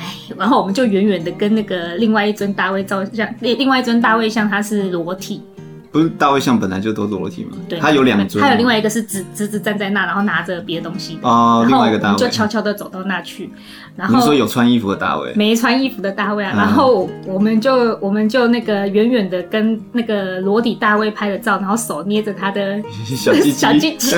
[0.00, 5.42] 哎，然后我们就远远的跟那个另外一尊大卫照相，另另外一尊大卫像他是裸体。
[5.92, 7.56] 不是大卫像本来就都裸体吗？
[7.68, 11.18] 对，他有两尊，他有另外一个是直直直站在那，然后拿着别的东西。
[11.22, 13.50] 哦，另外一个大卫就悄悄的走到那去。
[13.96, 15.32] 然后你说有穿衣服的大卫？
[15.34, 16.52] 没穿衣服的大卫啊。
[16.56, 24.16] 然后我们就我们就那个远远的跟那个裸体大卫拍了照，然后手捏着他的 小鸡鸡，小鸡鸡，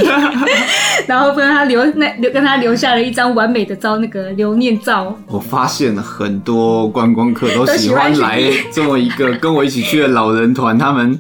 [1.09, 5.17] 然后跟他留那留跟他留下了一张完美的照，那个留念照。
[5.27, 11.19] 我发现了很多观光客都喜欢来 这么一个跟我一起去的老人团，他们。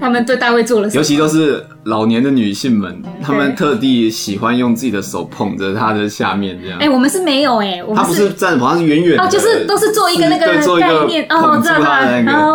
[0.00, 1.00] 他们对大卫做了什么？
[1.00, 6.78] 尤其都是老年的女性们，她们特地喜欢用自己的手捧着他的下面这样。
[6.78, 12.00] 哎，我们是没有哎，他不是站着捧，他是远远的哦，就是都是做一个那个概念哦，知道吗？
[12.32, 12.53] 哦，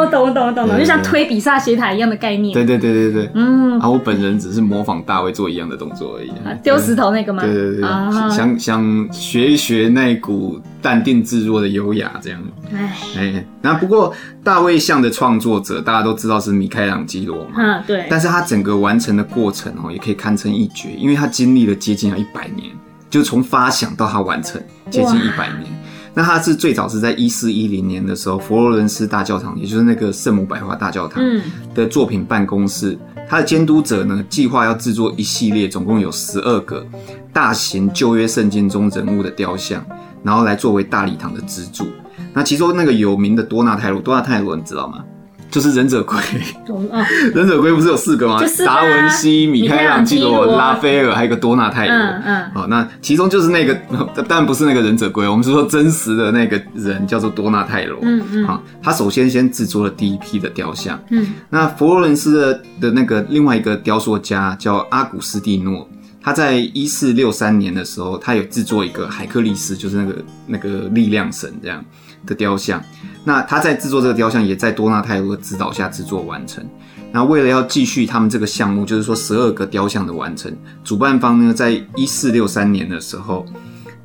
[0.52, 2.54] 就像推比萨斜塔一样的概念。
[2.54, 6.32] 对对对对对，嗯，啊，我本人只是模仿大卫做一样的动作而已。
[6.64, 7.44] 丢石头那个吗？
[7.44, 7.82] 对对对，
[8.30, 12.42] 想想学一学那股淡定自若的优雅这样。
[12.74, 22.70] 哎哎，那不过大卫像的创作者大家都知道是米开朗基罗嘛，嗯对，但是他整个完成的过程哦，也可以堪称一绝，因为他经历了接近要一百年，
[23.10, 25.66] 就从发想到他完成接近一百年。
[26.10, 31.24] 哇那他是最早是在一四一零年的时候，佛罗伦斯大教堂，也就是那个圣母百花大教堂
[31.74, 36.86] 的作品办公室，嗯、他的监督者呢计划要制作一系列，总共有十二个
[37.32, 39.86] 大型旧约圣经中人物的雕像，
[40.24, 41.86] 然后来作为大礼堂的支柱。
[42.34, 45.04] 那其中那个有名的多纳泰罗，多纳泰罗你知道吗？
[45.52, 46.18] 就是忍者龟。
[46.68, 48.40] 哦、 忍者龟不是有四个吗？
[48.66, 51.96] 达、啊、文西、米开朗基罗、拉斐尔，还有一个多纳泰罗。
[51.96, 52.52] 嗯嗯。
[52.54, 53.74] 好，那其中就是那个，
[54.28, 58.00] 当然不是那个忍者龟，我们是说真实的那个人叫做多纳泰罗。
[58.02, 58.48] 嗯嗯。
[58.48, 61.00] 好，他首先先制作了第一批的雕像。
[61.10, 61.26] 嗯。
[61.50, 65.88] 那佛罗伦斯的的那个另外一个雕塑家叫阿古斯蒂诺，
[66.22, 71.84] 他在一四六三年的时候，他有制作一个海克力斯，就是那个那个力量神这样。
[72.30, 72.82] 的雕像，
[73.26, 76.64] 那他在制作这个雕像，也在多纳泰罗的指导下制作完成。
[77.12, 83.44] 那为了要继续他们这个项目，就是说十二个雕像的完成，主办方呢，在一四六三年的时候，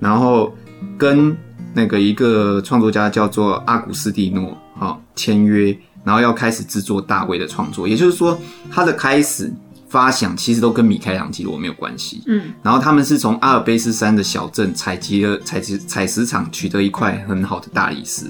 [0.00, 0.54] 然后
[0.96, 1.36] 跟
[1.74, 7.86] 那个一个创作家叫做阿古斯蒂诺，啊，签约，然后要开始制作大卫的创作。
[7.86, 8.38] 也就是说，
[8.70, 9.52] 他的开始。
[9.94, 18.26] 发想其实都跟米开朗基罗没有关系，嗯，然后他们是从阿尔卑斯山的小镇采集了采集采石场取得一块很好的大理石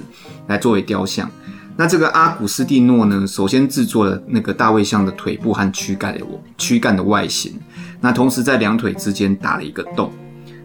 [0.46, 1.26] 来作为雕像。
[1.74, 6.20] 那这个阿古斯蒂诺呢，首先制作了那个大卫像的腿部和躯干的
[6.58, 7.58] 躯干的外形，
[7.98, 10.12] 那同时在两腿之间打了一个洞。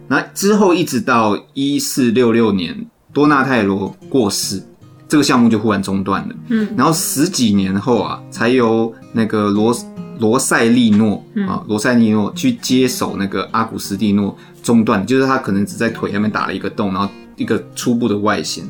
[0.06, 2.76] 那之后一直到一四六六年
[3.10, 4.62] 多纳泰罗过世，
[5.08, 9.74] 这个项目就忽然中断了，嗯，然后十几年后啊，才由那个罗。
[10.20, 18.64] 罗塞利诺啊，罗塞利诺去接手那个阿古斯蒂诺中断，就是他可能只在腿那边打了一个洞，然后一个初步的外形。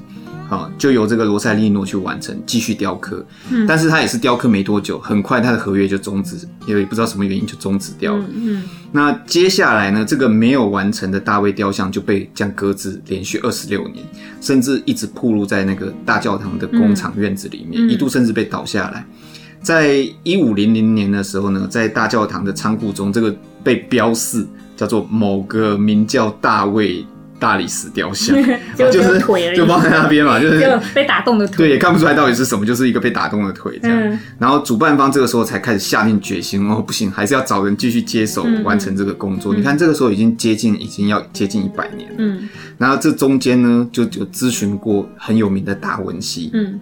[0.50, 3.24] 啊，就由这个罗塞利诺去完成，继续雕刻。
[3.50, 6.36] 嗯，但是他也是雕刻没多久，很快他的合约就终止，
[6.66, 8.24] 因为不知道什么原因就终止掉了。
[8.34, 14.04] 嗯，那接下来呢，这个没有完成的大卫雕像就被这样搁置，连续二十六年，
[14.40, 19.06] 甚至一直暴露在那个大教堂的工厂院子里面，一度甚至被倒下来。
[19.62, 24.46] 在一五零零年的时候呢，在大教堂的仓库中，这个被标示
[24.76, 27.04] 叫做某个名叫大卫
[27.38, 28.36] 大理石雕像，
[28.76, 33.98] 就是腿就放在那边嘛，就是 被打动的腿，对，也看不出来到底是什么，就是一个被打动的腿这样。
[33.98, 39.54] 嗯、然后主办方这个时候才开始下定决心，哦，不行，还是要找人继续接手完成这个工作。
[39.54, 42.16] 嗯、你看这个时候已经接近，已经要接近一百年了。
[42.18, 46.50] 嗯，然后这中间呢，就就咨询过很有名的达文西。
[46.54, 46.80] 嗯。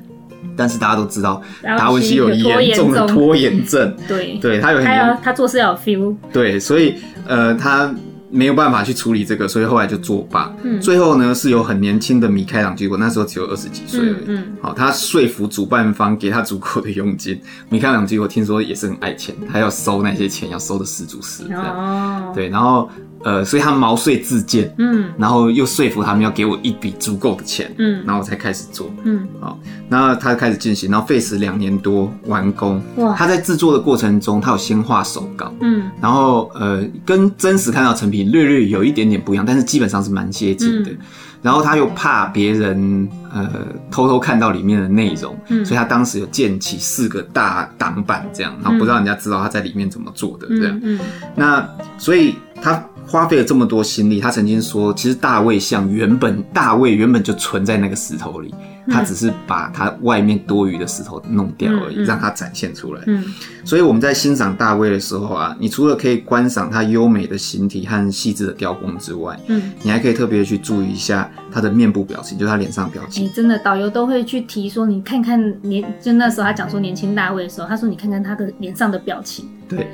[0.57, 3.95] 但是大家都知道，达文西有严重的拖延症。
[4.07, 6.17] 对，对他有很严，他他做事要有 feel。
[6.33, 6.95] 对，所以
[7.27, 7.95] 呃，他
[8.31, 10.55] 没有办法去处理这个，所以后来就作罢。
[10.63, 14.25] 嗯，最后呢，是有很年轻的米开朗基罗，那时候只有二十几岁而已。
[14.27, 17.41] 嗯，好，他说服主办方给他足够的佣金。
[17.69, 21.65] 米开朗基罗听说也是很爱钱，他要收那些钱，要收的十足十这样。
[21.65, 22.89] 哦，对，然后。
[23.25, 40.91] 呃，所以他毛遂自荐，嗯，然后又说服他们要给我一笔足够的钱，嗯，然后我才开始做，嗯，好，那他开始进行，然后费时两年多完工，哇，他在制作的过程中，他有先画手稿，嗯，然后呃，跟真实看到成品略略有一点点不一样，但是基本上是蛮接近的。
[40.91, 40.99] 嗯。
[41.41, 43.49] 然后他又怕别人呃
[43.93, 50.99] 偷偷看到里面的内容，嗯，所以他当时有建起四个大挡板，这样，然后不让人家知道他在里面怎么做的，这样，嗯，
[51.37, 51.65] 那
[51.97, 58.55] 所以他花费了这么多心力，他曾经说，其实大卫像原本大卫原本就存在那个石头里。
[58.91, 63.03] 他只是把他外面多余的石头弄掉而已，嗯嗯、让它展现出来。
[63.07, 63.23] 嗯，
[63.63, 73.25] 所以我们在欣赏大卫的时候啊，你除了可以观赏他优美的形体和细致的雕工之外，嗯，你还可以特别去注意一下他的面部表情，就是他脸上表情。
[73.25, 79.47] 你、欸、真的导游都会去提说，你看看年，就那时候他讲说年轻大卫的时候，他说你看看他的脸上的表情。
[79.69, 79.87] 对，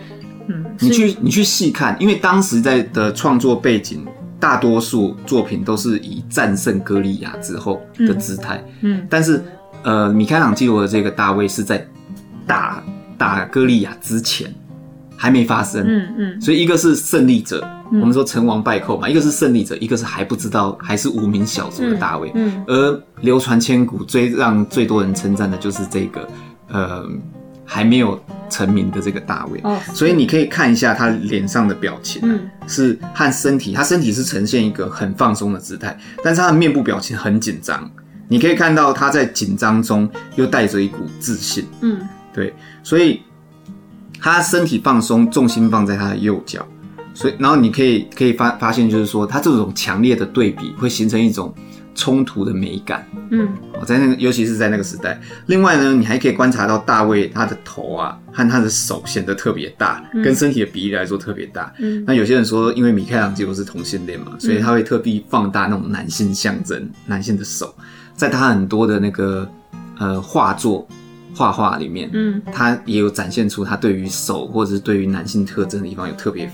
[0.49, 4.05] 嗯，你去你去细看，因为当时在的创作背景。
[4.41, 9.43] 大多数作品都是以战胜歌利亚之后的姿态，嗯，嗯，但是
[9.83, 11.87] 呃，米开朗基罗的这个大卫是在
[12.47, 12.83] 打
[13.17, 14.53] 打歌利亚之前
[15.17, 26.29] 还没发生，嗯嗯，所以一个是胜利者，嗯、我们说成王败寇嘛，一个是胜利者，一个是还不知道还是无名小卒的大卫，嗯，嗯，而流传千古最让最多人称赞的就是这个，
[26.69, 27.09] 呃。
[27.65, 37.91] 还没有成名的这个大卫，哦，所以你可以看一下他脸上的表情，嗯，是和身体，他身体是呈现一个很放松的姿态，但是他的面部表情很紧张，
[38.29, 42.01] 你可以看到他在紧张中又带着一股自信，嗯，
[42.33, 43.23] 对，所以
[44.21, 46.67] 他身体放松，重心放在他的右脚，
[47.15, 51.55] 所以然后你可以可以发发现，就是说他这种强烈的对比会形成一种。
[51.95, 53.49] 冲突的美感，嗯，
[53.87, 55.21] 在那个，尤其是在那个时代。
[55.47, 61.73] 另外呢，你还可以观察到大卫他的头啊和他的手显得特别大，嗯、跟身体的比例来说特别大。
[61.79, 67.75] 嗯，那有些人说，因为米开朗基罗是同性恋嘛，所以他会特地放大那种男性象征，男性的手，
[68.17, 69.49] 在他很多的那个
[69.99, 70.87] 呃画作
[71.35, 76.51] 画画里面，嗯，他也有展现出他对于手或者是对于男性特征的地方有特别。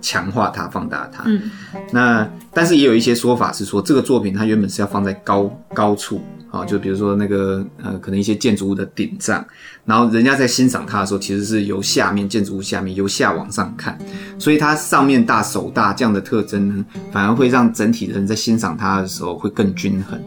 [0.00, 1.22] 强化它，放大它。
[1.26, 1.50] 嗯，
[1.92, 9.44] 那但是也有一些说法是说，这个作品它原本是要放在高高处，啊，就比如说那个呃，可能一些建筑物的顶上，
[9.84, 13.98] 然后人家在欣赏它的时候，其实是由下面建筑物下面由下往上看，
[14.38, 20.20] 所以它上面大手大这样的特征呢，反而会让整体的人在欣赏它的时候会更均衡。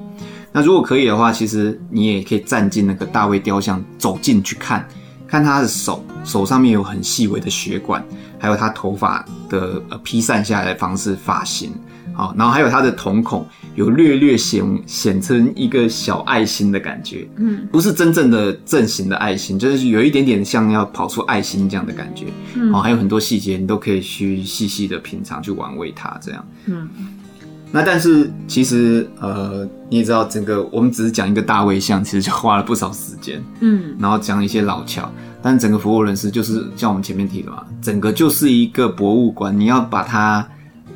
[0.55, 4.87] 那如果可以的话，其实你也可以站进那个大卫雕像，走进去看，
[5.27, 8.05] 看他的手，手上面有很细微的血管。
[8.43, 11.71] 还有他头发的呃披散下来的方式发型，
[12.13, 22.25] 好，然后还有他的瞳孔有略略显显成一个小爱心的感觉，嗯，不是真正的正形的爱心，就是有一点点像要跑出爱心这样的感觉，
[22.55, 26.89] 嗯，还有很多细节你都可以去细细的品尝去玩味它这样，嗯，
[27.71, 35.09] 那但是其实呃你也知道，整个我们只是讲一个大卫像，其实就花了不少时间，嗯，然后讲一些老桥。
[35.45, 40.47] 但整个佛罗伦斯就是像我们前面提的嘛，整个就是一个博物馆，你要把它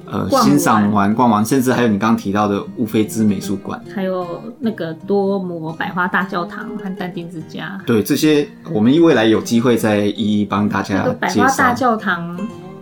[0.05, 7.77] 呃欣赏完、逛完，甚至还有你刚刚提到的乌菲兹美术馆，还有那个多摩百花大教堂和但丁之家。
[7.85, 11.13] 对，这些，我们未来有机会再一一帮大家介绍。
[11.19, 12.39] 百花大教堂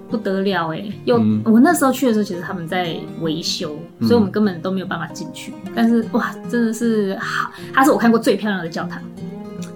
[0.07, 5.51] 不得了哎，又、嗯、我那时候去的时候，其实他们在维修，所以我们根本都没有办法进去。
[5.65, 9.01] 嗯、但是哇，真的是好，它是我看过最漂亮的教堂，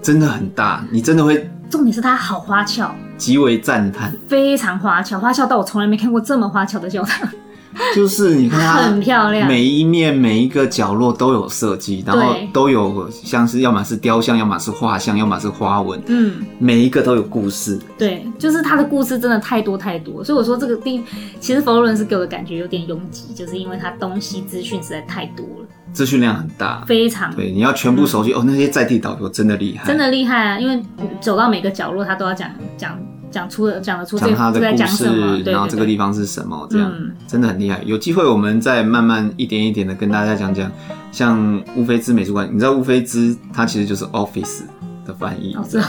[0.03, 1.49] 真的很大，你真的会。
[1.69, 7.29] 重点是它好花俏，极为赞叹，非常花俏，花俏到我从来没看过这么花俏的教堂。
[7.95, 17.79] 就是你看它很漂亮，每一面每一个角落都有设计，然后都有像是要么是雕像，要么是画像，要么是花纹，嗯，每一个都有故事。
[17.95, 21.03] 对，就是它的故事真的太多太多，所以我说这个地
[21.39, 28.43] 其实佛罗伦斯给我的感觉有点拥挤，就是因为它东西资讯实在太多了，资讯量很大，非常对，你要全部熟悉、嗯、哦。
[28.45, 30.59] 那些在地导游真的厉害，真的厉害啊！
[30.59, 30.81] 因为
[31.19, 32.97] 走到每个角落，他都要讲讲。
[33.31, 37.79] 讲出了讲得出这他的故事，然后这个地方是什么，这样、嗯、真的很厉害。
[37.85, 40.71] 有机会我们再慢慢一点一点的跟大家讲讲。
[41.11, 44.61] 像乌菲兹美术馆，你知道乌菲兹它其实就是 office
[45.05, 45.85] 的翻译，哦知道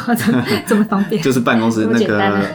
[0.66, 2.46] 这么方便， 就是办公室那个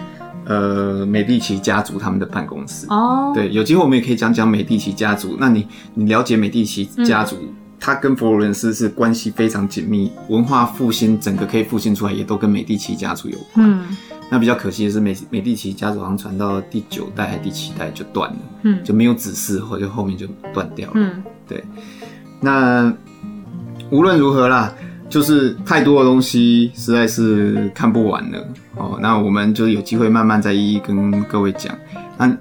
[0.46, 3.32] 呃美第奇家族他们的办公室哦。
[3.34, 5.36] 对，有机会我们也可以讲讲美第奇家族。
[5.40, 7.36] 那你你了解美第奇家族？
[7.38, 13.70] 嗯它跟佛罗伦斯是关系非常紧密，文化复兴整个可以复兴出来，也都跟美第奇家族有关。
[13.70, 13.86] 嗯，
[14.32, 20.94] 那比较可惜的是美美第奇家族好像传到第九代还是第七代就断了，嗯，就没有子嗣，或者后面就断掉了。
[20.96, 21.64] 嗯，对。
[22.42, 22.92] 那
[23.92, 24.74] 无论如何啦，
[25.10, 28.98] 就是太多的东西实在是看不完了哦。
[29.02, 31.76] 那我们就有机会慢慢再一一跟各位讲。
[32.18, 32.36] 那。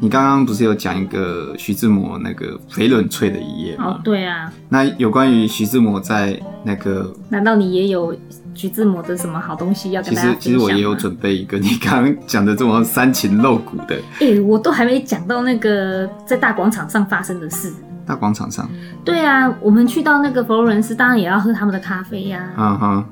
[0.00, 3.86] 你刚刚不是有讲一个徐志摩那个翡冷翠的一页吗？
[3.86, 4.48] 哦，对啊。
[4.68, 8.16] 那有关于徐志摩在那个，难道你也有
[8.54, 10.40] 徐志摩的什么好东西要跟大家分享？
[10.40, 13.96] 其实，其实我也有准备一个你刚刚讲的这么煽情露骨的。
[14.20, 17.72] 哎、欸，我都还没讲到那个在大广场上发生的事。
[18.08, 18.66] 大广场上？
[19.04, 22.72] 对啊，我们去到那个佛罗伦斯，当然也要喝他们的咖啡呀、啊。
[22.72, 23.04] 嗯哼。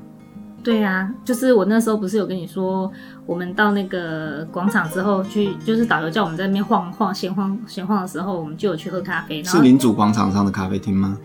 [0.63, 2.91] 对啊，就是我那时候不是有跟你说，
[3.25, 9.41] 我们到那个广场之后去，就是导游叫我们在那边晃晃、闲晃、闲晃的时候，我们就有去喝咖啡。
[9.43, 11.17] 是领主广场上的咖啡厅吗？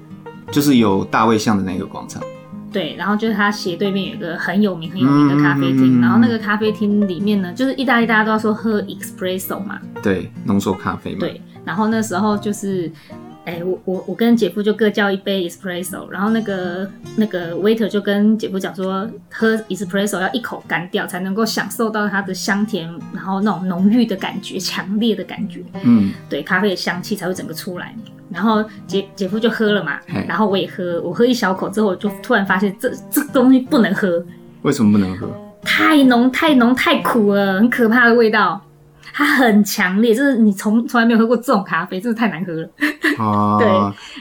[0.52, 2.22] 就是有大卫像的那个广场。
[2.70, 11.18] 对，然后就是它斜对面有一个很有名、很有名的咖啡厅，然后那个咖啡厅里面呢，就是意大利大家都要说喝 espresso 嘛，对，浓缩咖啡嘛。
[11.20, 12.88] 对，然后那时候就是。
[13.44, 27.92] 哎、欸，我我我跟姐夫就各叫一杯 espresso，然后那个那个 waiter 就跟姐夫讲说，喝 espresso 要一口干掉才能够享受到它的香甜，然后那种浓郁的感觉，强烈的感觉，嗯，对，咖啡的香气才会整个出来。
[28.30, 34.24] 然后姐姐夫就喝了嘛，然后我也喝，我喝一小口之后，我就突然发现这这东西不能喝。
[34.62, 35.28] 为什么不能喝？
[35.62, 38.60] 太浓太浓太苦了，很可怕的味道。
[39.12, 42.68] 它很强烈，就是你从从来没有喝过这种咖啡，真的太难喝了。
[43.18, 43.68] 啊， 对。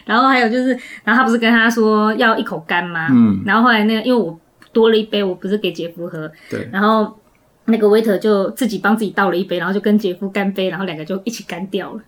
[0.06, 3.08] 然后还有就是，然后他不是跟他说要一口干吗？
[3.12, 3.42] 嗯。
[3.46, 4.38] 然后后来那个，因为我
[4.74, 6.30] 多了一杯，我不是给姐夫喝。
[6.50, 6.70] 对。
[6.72, 7.18] 然后
[7.66, 12.02] 那个 waiter 就自己帮自己倒了一杯，然后就跟姐夫干杯，然后两个就一起干掉了。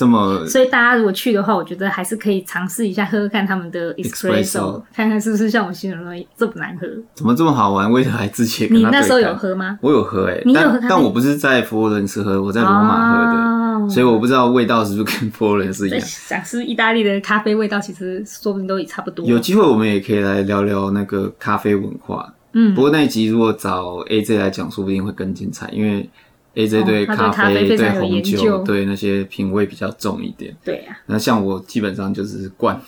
[0.00, 6.86] 这么，所以大家如果去的话，我觉得还是可以尝试一下喝喝看他们的 espresso，看看是不是像我形容的这么难喝。
[7.12, 7.92] 怎么这么好玩？
[7.92, 9.78] 为什么还之前你那时候有喝吗？
[9.82, 10.80] 我有喝哎、欸，你有喝？
[10.88, 16.00] 但我不是在佛罗伦斯喝，我在罗马喝的，哦，所以我不知道味道是不是跟佛罗伦斯一样。
[16.00, 19.26] 想吃意大利的咖啡味道，其实说不定都也差不多。
[19.26, 22.32] 有机会我们也可以来聊聊那个咖啡文化。
[22.54, 26.08] 嗯，不过那一集如果找 AJ 来讲，说不定会更精彩，因为。
[26.52, 30.54] AJ 对咖啡、对红酒、对那些品味比较重一点。
[30.64, 32.78] 对呀、啊，那像我基本上就是灌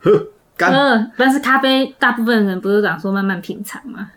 [0.00, 0.10] 喝
[0.56, 0.72] 干。
[0.72, 4.10] 呃，但是咖啡大部分人不是讲说慢慢品尝吗？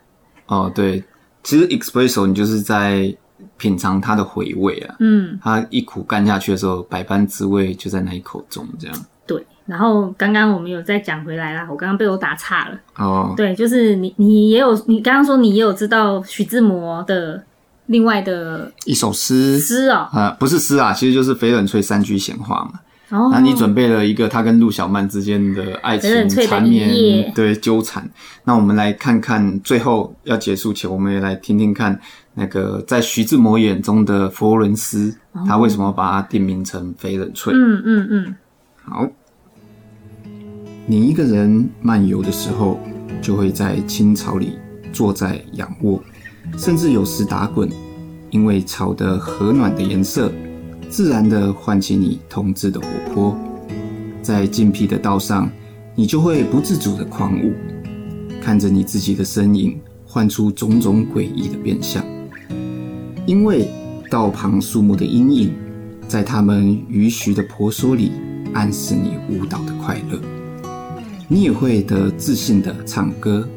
[0.46, 1.04] 哦，对，
[1.44, 3.14] 其实 espresso 你就是在
[3.58, 4.96] 品尝它的回味啊。
[5.00, 9.06] 嗯，它一苦干下去的时候，百般滋味就在那一口中，这样。
[9.26, 12.80] 对，然后刚刚我们有再讲回来啦，我刚刚被我打岔了。
[12.96, 17.44] 哦，对，就是你你也有，你刚刚说你也有知道徐志摩的。
[17.88, 22.80] 另外的一首诗诗啊，呃，不是诗啊，其实就是翡冷翠山居闲话嘛。
[23.10, 28.06] 哦，那你准备了一个他跟陆小曼之间的爱情缠绵，对纠缠。
[28.44, 31.98] 那我们来看看，最后要结束前，我们也来听听看
[32.34, 37.54] 那个在徐志摩眼中的佛罗伦斯，哦，他为什么把它定名成翡冷翠？
[37.56, 38.36] 嗯嗯嗯。
[38.84, 39.08] 好，
[40.86, 42.78] 你一个人漫游的时候，
[43.22, 44.58] 就会在青草里
[44.92, 46.04] 坐在仰卧。
[46.56, 47.70] 甚至有时打滚，
[48.30, 50.32] 因为草的和暖的颜色，
[50.90, 53.38] 自然地唤起你童稚的活泼。
[54.22, 55.50] 在静僻的道上，
[55.96, 57.54] 你就会不自主地狂舞，
[58.42, 62.04] 看着你自己的身影，唤出种种诡异的变相。
[63.26, 63.70] 因为
[64.10, 65.54] 道旁树木的阴影，
[66.08, 68.12] 在它们徐徐的婆娑里，
[68.54, 70.20] 暗示你舞蹈的快乐。
[71.28, 73.48] 你也会得自信地唱歌，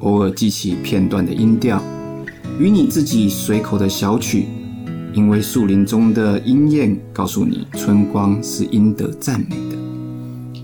[0.00, 1.82] 偶尔记起片段的音调。
[2.58, 4.46] 与你自己随口的小曲，
[5.12, 9.76] 因为树林中的莺燕告诉你，春光是应得赞美的，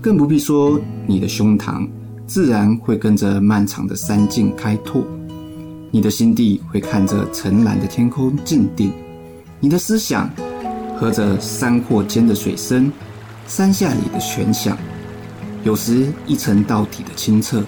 [0.01, 1.87] 更不必说你的胸膛，
[2.25, 5.03] 自然会跟着漫长的山径开拓，
[5.91, 8.91] 你的心地会看着澄蓝的天空静定，
[9.59, 10.29] 你的思想
[10.97, 12.91] 和着山阔间的水声，
[13.47, 14.77] 山下里的泉响，
[15.63, 17.63] 有时一沉到底的清澈，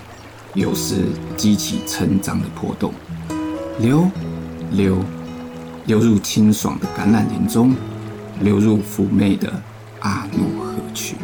[0.53, 0.95] 有时
[1.35, 2.93] 激起成长的波动，
[3.79, 4.09] 流，
[4.71, 4.97] 流，
[5.85, 7.75] 流入清爽的橄榄林中，
[8.41, 9.51] 流入妩媚的
[10.01, 11.15] 阿诺河去。